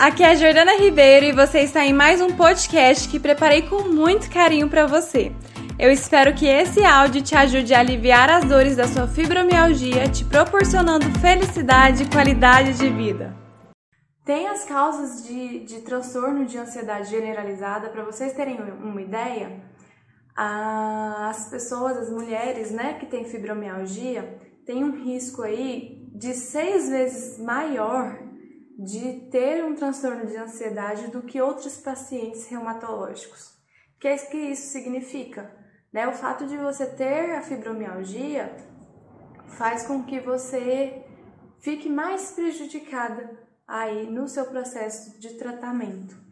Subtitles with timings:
[0.00, 3.82] aqui é a Jordana Ribeiro e você está em mais um podcast que preparei com
[3.82, 5.30] muito carinho para você.
[5.78, 10.24] Eu espero que esse áudio te ajude a aliviar as dores da sua fibromialgia, te
[10.24, 13.36] proporcionando felicidade e qualidade de vida.
[14.24, 19.62] Tem as causas de, de transtorno de ansiedade generalizada, para vocês terem uma ideia,
[20.34, 27.38] as pessoas, as mulheres, né, que têm fibromialgia, têm um risco aí de seis vezes
[27.38, 28.29] maior
[28.82, 33.50] de ter um transtorno de ansiedade do que outros pacientes reumatológicos.
[33.96, 35.54] O que é que isso significa?
[35.92, 36.08] Né?
[36.08, 38.56] O fato de você ter a fibromialgia
[39.48, 41.04] faz com que você
[41.58, 46.16] fique mais prejudicada aí no seu processo de tratamento.